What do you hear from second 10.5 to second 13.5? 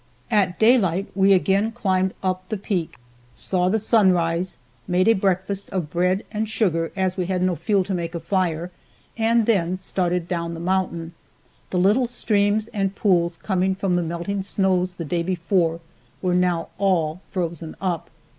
the mountain. The little streams and pools